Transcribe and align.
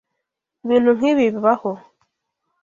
Ibintu 0.63 0.89
nkibi 0.97 1.23
bibaho. 1.35 1.71